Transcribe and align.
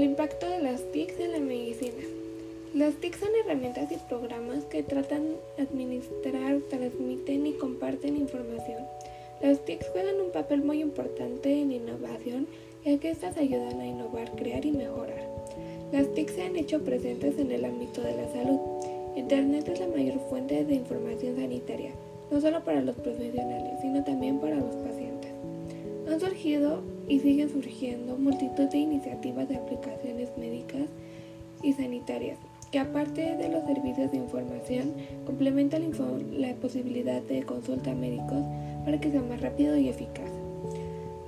Impacto 0.00 0.48
de 0.48 0.60
las 0.60 0.80
TICs 0.92 1.18
en 1.20 1.32
la 1.32 1.38
medicina. 1.40 2.04
Las 2.74 2.94
TIC 2.94 3.18
son 3.18 3.30
herramientas 3.44 3.90
y 3.90 3.96
programas 4.08 4.64
que 4.64 4.82
tratan 4.82 5.22
de 5.56 5.62
administrar, 5.62 6.60
transmiten 6.70 7.46
y 7.46 7.52
comparten 7.52 8.16
información. 8.16 8.82
Las 9.42 9.58
TIC 9.64 9.84
juegan 9.92 10.20
un 10.20 10.30
papel 10.30 10.62
muy 10.62 10.80
importante 10.80 11.60
en 11.60 11.72
innovación, 11.72 12.46
ya 12.84 12.98
que 12.98 13.10
estas 13.10 13.36
ayudan 13.36 13.80
a 13.80 13.86
innovar, 13.86 14.30
crear 14.36 14.64
y 14.64 14.72
mejorar. 14.72 15.28
Las 15.92 16.12
TIC 16.14 16.30
se 16.30 16.42
han 16.42 16.56
hecho 16.56 16.82
presentes 16.82 17.38
en 17.38 17.50
el 17.50 17.64
ámbito 17.64 18.00
de 18.00 18.16
la 18.16 18.32
salud. 18.32 18.60
Internet 19.16 19.68
es 19.68 19.80
la 19.80 19.88
mayor 19.88 20.18
fuente 20.30 20.64
de 20.64 20.74
información 20.74 21.36
sanitaria, 21.36 21.90
no 22.30 22.40
solo 22.40 22.64
para 22.64 22.80
los 22.80 22.96
profesionales, 22.96 23.80
sino 23.82 24.02
también 24.04 24.38
para 24.38 24.56
los 24.56 24.74
pacientes. 24.76 25.30
Han 26.08 26.20
surgido 26.20 26.82
y 27.08 27.18
siguen 27.18 27.50
surgiendo 27.50 28.16
multitud 28.16 28.68
de 28.70 28.78
iniciativas 28.78 29.48
de 29.48 29.54
sanitarias 29.56 29.81
que 32.72 32.78
aparte 32.78 33.36
de 33.36 33.50
los 33.50 33.64
servicios 33.66 34.10
de 34.10 34.16
información, 34.16 34.94
complementa 35.26 35.78
la, 35.78 36.54
posibilidad 36.54 37.20
de 37.20 37.42
consulta 37.42 37.90
a 37.90 37.94
médicos 37.94 38.42
para 38.86 38.98
que 38.98 39.10
sea 39.10 39.20
más 39.20 39.42
rápido 39.42 39.76
y 39.76 39.90
eficaz. 39.90 40.30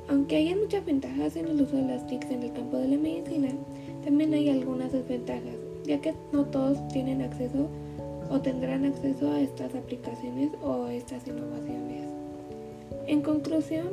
Aunque 0.09 0.37
hay 0.37 0.55
muchas 0.55 0.87
ventajas 0.87 1.37
en 1.37 1.47
el 1.47 1.61
uso 1.61 1.77
de 1.77 1.83
las 1.83 2.07
TICs 2.07 2.31
en 2.31 2.45
el 2.45 2.53
campo 2.55 2.79
de 2.79 2.89
la 2.89 2.97
medicina, 2.97 3.51
también 4.03 4.33
hay 4.33 4.49
algunas 4.49 4.91
desventajas, 4.93 5.55
ya 5.85 6.01
que 6.01 6.15
no 6.33 6.47
todos 6.47 6.89
tienen 6.89 7.21
acceso 7.21 7.69
o 8.31 8.41
tendrán 8.41 8.87
acceso 8.87 9.31
a 9.31 9.41
estas 9.41 9.75
aplicaciones 9.75 10.51
o 10.63 10.87
estas 10.87 11.27
innovaciones. 11.29 12.09
En 13.07 13.21
conclusión, 13.21 13.89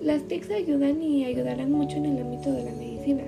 las 0.00 0.22
TICs 0.22 0.50
ayudan 0.50 1.02
y 1.02 1.26
ayudarán 1.26 1.70
mucho 1.70 1.98
en 1.98 2.06
el 2.06 2.22
ámbito 2.22 2.50
de 2.50 2.64
la 2.64 2.72
medicina 2.72 3.24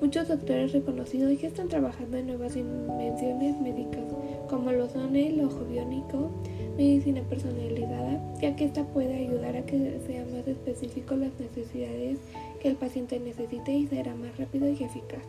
Muchos 0.00 0.28
doctores 0.28 0.72
reconocidos 0.72 1.40
ya 1.40 1.48
están 1.48 1.68
trabajando 1.68 2.18
en 2.18 2.28
nuevas 2.28 2.54
invenciones 2.54 3.60
médicas, 3.60 4.04
como 4.48 4.70
lo 4.70 4.88
son 4.88 5.16
el 5.16 5.40
ojo 5.40 5.64
biónico, 5.64 6.30
medicina 6.76 7.20
personalizada, 7.22 8.22
ya 8.40 8.54
que 8.54 8.66
esta 8.66 8.84
puede 8.84 9.16
ayudar 9.16 9.56
a 9.56 9.66
que 9.66 9.98
sea 10.06 10.24
más 10.26 10.46
específico 10.46 11.16
las 11.16 11.32
necesidades 11.40 12.18
que 12.62 12.68
el 12.68 12.76
paciente 12.76 13.18
necesite 13.18 13.72
y 13.72 13.88
será 13.88 14.14
más 14.14 14.38
rápido 14.38 14.68
y 14.68 14.84
eficaz. 14.84 15.22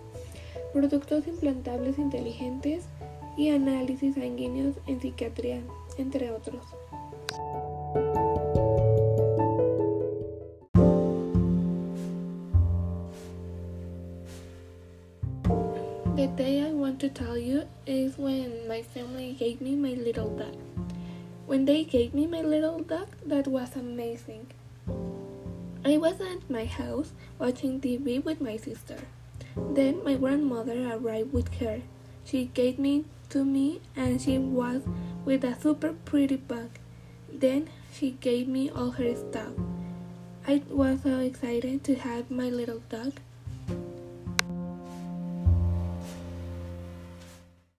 Productos 0.72 1.28
implantables 1.28 1.98
inteligentes 1.98 2.86
y 3.38 3.50
análisis 3.50 4.14
sanguíneos 4.14 4.76
en 4.86 5.02
psiquiatría, 5.02 5.62
entre 5.98 6.30
otros. 6.30 6.62
The 16.20 16.28
day 16.28 16.62
I 16.62 16.72
want 16.72 17.00
to 17.00 17.08
tell 17.08 17.38
you 17.38 17.64
is 17.86 18.18
when 18.18 18.68
my 18.68 18.82
family 18.82 19.32
gave 19.40 19.62
me 19.62 19.74
my 19.78 19.94
little 19.94 20.28
dog. 20.28 20.58
When 21.46 21.64
they 21.64 21.86
gave 21.86 22.14
me 22.14 22.28
my 22.28 22.42
little 22.42 22.80
dog, 22.80 23.08
that 23.26 23.48
was 23.48 23.78
amazing. 23.78 24.48
I 25.86 25.96
was 25.96 26.20
at 26.20 26.50
my 26.50 26.66
house 26.66 27.14
watching 27.40 27.80
TV 27.80 28.22
with 28.22 28.42
my 28.42 28.58
sister. 28.58 28.98
Then 29.56 30.04
my 30.04 30.16
grandmother 30.16 30.92
arrived 30.92 31.32
with 31.32 31.54
her. 31.60 31.84
She 32.26 32.52
gave 32.54 32.78
me 32.78 33.06
to 33.30 33.46
me 33.46 33.80
and 33.96 34.22
she 34.22 34.38
was 34.38 34.82
with 35.24 35.46
a 35.46 35.58
super 35.58 35.94
pretty 36.04 36.36
bag. 36.36 36.82
Then 37.32 37.70
she 37.94 38.12
gave 38.20 38.46
me 38.50 38.70
all 38.70 38.92
her 38.92 39.16
stuff. 39.16 39.54
I 40.46 40.64
was 40.70 41.00
so 41.04 41.20
excited 41.20 41.86
to 41.86 41.96
have 41.96 42.30
my 42.30 42.50
little 42.50 42.82
dog. 42.90 43.14